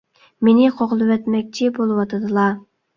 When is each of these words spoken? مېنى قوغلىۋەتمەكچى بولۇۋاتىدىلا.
مېنى 0.47 0.69
قوغلىۋەتمەكچى 0.79 1.71
بولۇۋاتىدىلا. 1.79 2.53